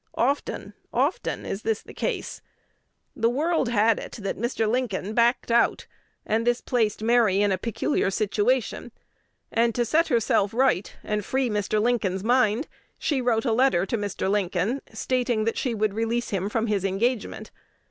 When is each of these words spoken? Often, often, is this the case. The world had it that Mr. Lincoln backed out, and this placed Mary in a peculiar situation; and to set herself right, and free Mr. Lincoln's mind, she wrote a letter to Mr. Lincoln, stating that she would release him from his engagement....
Often, 0.17 0.73
often, 0.91 1.45
is 1.45 1.61
this 1.61 1.83
the 1.83 1.93
case. 1.93 2.41
The 3.15 3.29
world 3.29 3.69
had 3.69 3.99
it 3.99 4.13
that 4.13 4.35
Mr. 4.35 4.67
Lincoln 4.67 5.13
backed 5.13 5.51
out, 5.51 5.85
and 6.25 6.47
this 6.47 6.59
placed 6.59 7.03
Mary 7.03 7.43
in 7.43 7.51
a 7.51 7.57
peculiar 7.59 8.09
situation; 8.09 8.91
and 9.51 9.75
to 9.75 9.85
set 9.85 10.07
herself 10.07 10.55
right, 10.55 10.91
and 11.03 11.23
free 11.23 11.51
Mr. 11.51 11.79
Lincoln's 11.79 12.23
mind, 12.23 12.67
she 12.97 13.21
wrote 13.21 13.45
a 13.45 13.53
letter 13.53 13.85
to 13.85 13.95
Mr. 13.95 14.27
Lincoln, 14.27 14.81
stating 14.91 15.43
that 15.45 15.55
she 15.59 15.75
would 15.75 15.93
release 15.93 16.31
him 16.31 16.49
from 16.49 16.65
his 16.65 16.83
engagement.... 16.83 17.51